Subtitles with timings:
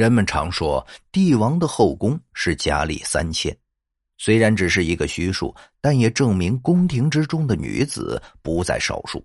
[0.00, 3.54] 人们常说，帝王的后宫是佳丽三千，
[4.16, 9.22] 虽然只是一个虚数，但也证明宫廷之中的女子不在少数。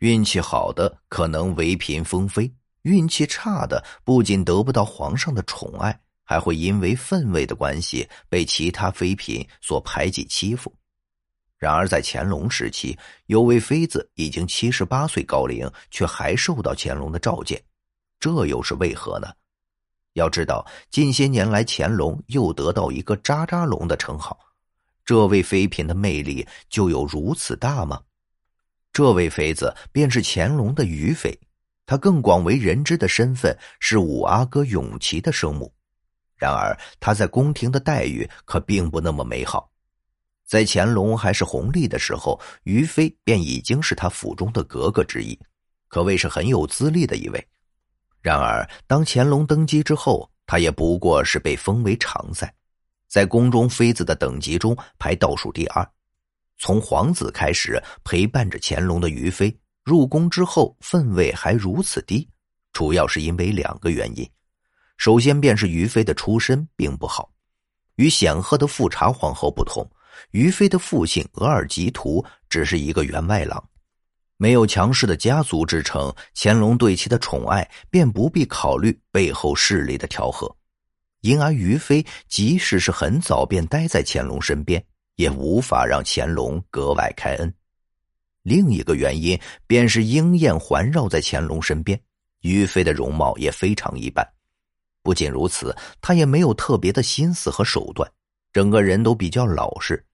[0.00, 10.70] 运气好的可能为嫔封妃，运气差的不仅得不到皇上的宠爱，还会因为分位的关系被其他妃嫔所排挤欺负。
[11.56, 12.94] 然而，在乾隆时期，
[13.28, 17.58] 有位妃子已经七十八岁高龄，却还受到乾隆的召见，
[18.20, 19.28] 这又是为何呢？
[20.16, 24.38] 要知道，近些年来，乾隆又得到一个“渣渣龙”的称号，
[25.04, 28.00] 这位妃嫔的魅力就有如此大吗？
[28.94, 31.38] 这位妃子便是乾隆的余妃，
[31.84, 35.70] 她更广为人知的身份是五阿哥永琪的生母。
[36.34, 39.70] 然而，她在宫廷的待遇可并不那么美好。
[40.46, 45.38] 在乾隆还是弘历的时候，余妃便已经是他府中的格格之一，
[45.88, 47.48] 可谓是很有资历的一位。
[48.26, 52.52] 然而，当乾隆登基之后，他也不过是被封为常在，
[53.06, 55.88] 在宫中妃子的等级中排倒数第二。
[56.58, 62.28] 从皇子开始陪伴着乾隆的余妃入宫之后，分位还如此低，
[62.72, 64.28] 主要是因为两个原因。
[64.96, 67.30] 首先便是余妃的出身并不好，
[67.94, 69.88] 与显赫的富察皇后不同，
[70.32, 73.62] 余妃的父亲额尔吉图只是一个员外郎。
[74.38, 80.54] 没有强势的家族支撑，乾隆对其的宠爱便不必考虑背后势力的调和，
[81.22, 87.52] 因而于妃即使是很早便待在乾隆身边，也无法让乾隆格外开恩。
[88.42, 91.98] 另一个原因便是鹰燕环绕在乾隆身边，
[92.42, 94.26] 于妃的容貌也非常一般。
[95.02, 98.08] 不仅如此，她也没有特别的心思和手段，
[98.52, 100.04] 整个人都比较老实。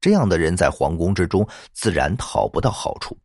[0.00, 3.16] 这样的人在皇宫之中自然讨不到好处。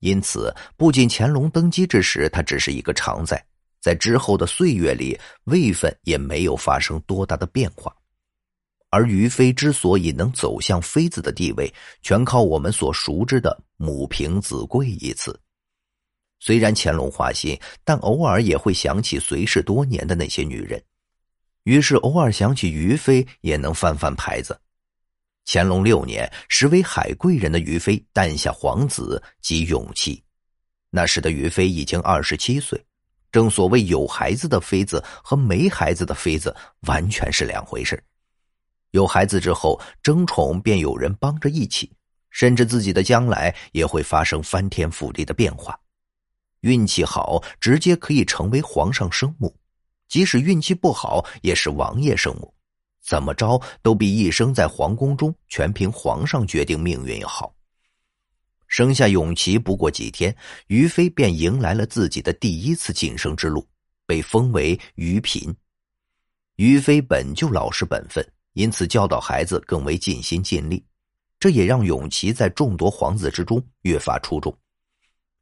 [0.00, 3.44] 因此，不仅乾隆登基之时，他只是一个常在，
[3.80, 7.94] 在之后的岁月里，位分也没有发生多大的变化。
[8.90, 15.38] 而于妃之所以能走向妃子的地位，全靠我们所熟知的“母凭子贵”一词。
[16.40, 20.80] 虽然乾隆花心，但偶尔也会想起随侍多年的那些女人，
[21.64, 24.58] 于是偶尔想起于妃，也能翻翻牌子。
[25.50, 30.22] 乾隆六年，实为海贵人的于妃诞下皇子及永琪。
[30.90, 32.78] 那时的于妃已经二十七岁。
[33.32, 38.02] 正所谓有孩子的妃子和没孩子的妃子完全是两回事。
[38.90, 41.90] 有孩子之后，争宠便有人帮着一起，
[42.28, 45.78] 甚至自己的将来也会发生翻天覆地的变化。
[46.60, 49.48] 运气好，直接可以成为皇上生母；
[50.08, 52.52] 即使运气不好，也是王爷生母。
[53.08, 57.54] 怎么着都比一生在皇宫中全凭皇上决定命运要好。
[58.66, 60.36] 生下永琪不过几天，
[60.66, 63.66] 于妃便迎来了自己的第一次晋升之路，
[64.04, 65.56] 被封为于嫔。
[66.56, 70.84] 于妃本就老实本分，因此教导孩子更为尽心尽力，
[71.40, 74.54] 这也让永琪在众多皇子之中越发出众。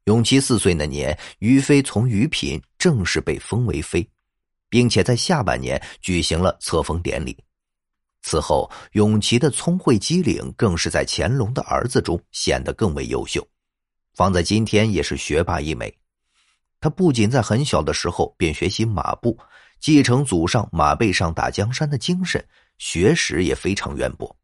[0.05, 4.09] 永琪四岁那年，于妃从于嫔正式被封为妃，
[4.69, 7.37] 并且在下半年举行了册封典礼。
[8.27, 13.47] 此后，永琪的聪慧机灵更是在乾隆的儿子中显得更为优秀，
[14.15, 15.97] 放在今天也是学霸一枚。
[16.81, 19.39] 他不仅在很小的时候便学习马步，
[19.79, 22.45] 继承祖上马背上打江山的精神，
[22.77, 24.35] 学识也非常渊博。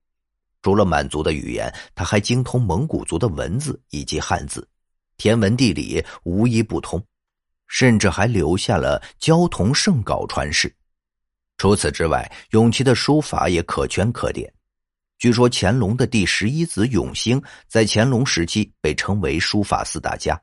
[0.62, 4.66] 除了满族的语言，他还精通蒙古族的文字以及汉字，
[5.18, 7.04] 天文地理无一不通，
[7.68, 10.74] 甚至还留下了交通圣稿传世。
[11.58, 14.52] 除此之外，永琪的书法也可圈可点。
[15.18, 20.38] 据说乾隆的第十一子永兴在乾隆时期被称为书法四大家，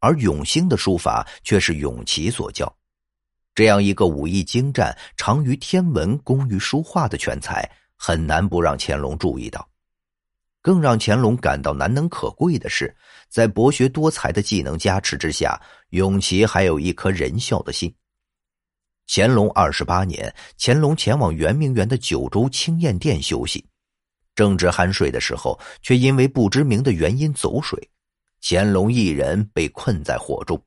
[0.00, 2.70] 而永兴的书法却是永琪所教。
[3.54, 7.66] 这样一个武艺精湛、长于天文、工于书画的全才，
[7.96, 9.66] 很难不让乾隆注意到。
[10.60, 12.94] 更让乾隆感到难能可贵的是，
[13.28, 15.60] 在博学多才的技能加持之下，
[15.90, 17.94] 永琪还有一颗仁孝的心。
[19.06, 23.64] 乾隆二十八年，乾隆前往圆明园的九州清晏殿休息，
[24.34, 27.90] 正值酣睡的时候，却因为不知名的原因走水，
[28.40, 30.60] 乾隆一人被困在火中。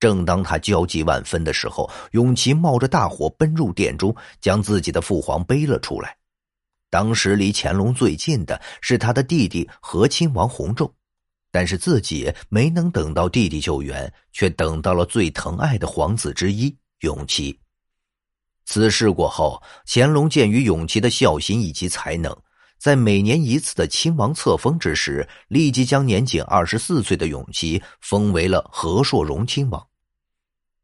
[0.00, 6.16] 正当他焦急万分的时候，永琪冒着大火奔入殿中，将自己的父皇背了出来。
[6.90, 10.90] 当时离乾隆最近的是他的弟弟和亲王弘昼，
[11.52, 16.76] 但是自己没能等到弟弟救援，却等到了最疼爱的皇子之一。
[17.02, 17.56] 永琪。
[18.64, 22.36] 此事过后，乾隆鉴于永琪的孝心以及才能，
[22.78, 29.84] 在每年一次的亲王册封之时，立即将年仅二十四岁的永琪封为了和硕荣亲王。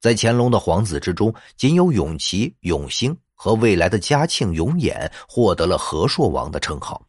[0.01, 7.01] 在乾隆的皇子之中，仅有永琪、永兴和未来的嘉庆、永琰获得了和硕王的称号，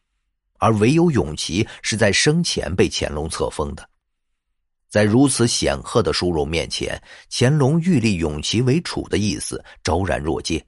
[0.59, 3.88] 而唯有永琪是在生前被乾隆册封的。
[4.89, 7.00] 在如此显赫的殊荣面前，
[7.30, 10.65] 乾隆欲立永琪为储的意思昭然若揭。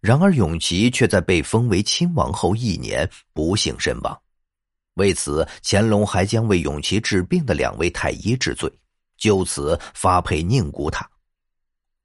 [0.00, 4.20] 然而，永琪却在被封为亲王后一年不幸身亡。
[4.94, 8.70] 为此，乾隆还将为永琪治病的两位太医治罪，
[9.16, 11.08] 就此发配宁古塔。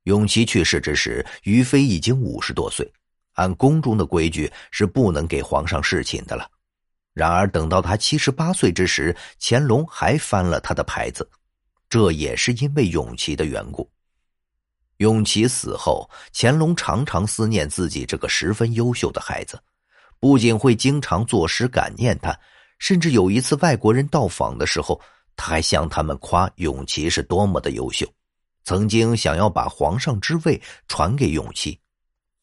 [0.04, 2.90] 永琪去世之时，于妃已经五十多岁，
[3.34, 6.50] 按宫中的规矩是不能给皇上侍寝的了。
[7.14, 11.30] 然而，等到他七十八岁之时，乾隆还翻了他的牌子。
[11.90, 13.90] 这也是因为永琪的缘故。
[14.98, 19.58] 永琪死后，乾隆常常思念自己这个十分优秀的孩子，
[20.20, 22.38] 不仅会经常作诗感念他，
[22.78, 25.02] 甚至有一次外国人到访的时候，
[25.36, 28.06] 他还向他们夸永琪是多么的优秀，
[28.66, 31.80] 曾经想要把皇上之位传给永琪，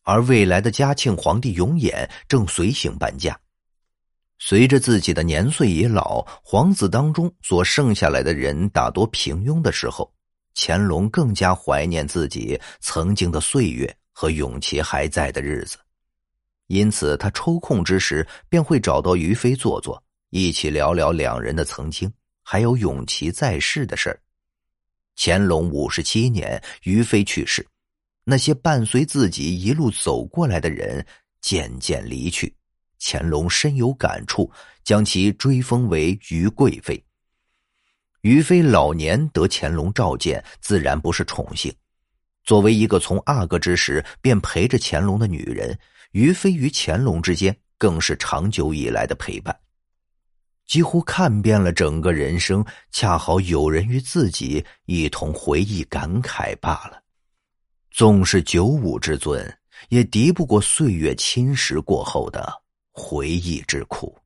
[0.02, 3.38] 而未来的嘉庆皇帝永琰正随行搬家。
[4.38, 10.12] 随着自己的年岁已老，皇子当中所剩下来的人大多平庸的时候，
[10.54, 15.78] 乾隆更加怀念自己曾经的岁月和永琪还在的日子，
[16.66, 22.12] 因此他抽空之时便会找到于妃坐坐，一起聊聊两人的曾经，
[22.42, 24.18] 还有永琪在世的事。
[25.16, 27.66] 乾隆五十七年，于妃去世，
[28.22, 31.04] 那些伴随自己一路走过来的人
[31.40, 32.54] 渐渐离去。
[33.00, 34.50] 乾隆深有感触，
[34.84, 37.02] 将其追封为于贵妃。
[38.22, 41.72] 于妃老年得乾隆召见，自然不是宠幸。
[42.42, 45.78] 作为一个从阿哥之时便陪着乾隆的女人，
[46.12, 49.56] 于妃与乾隆之间更是长久以来的陪伴。
[50.66, 57.00] 几乎看遍了整个人生，恰好有人与自己一同回忆感慨罢了。
[57.92, 59.58] 纵是九五之尊，
[59.88, 62.62] 也敌不过岁月侵蚀过后的。
[62.96, 64.16] 回忆之苦。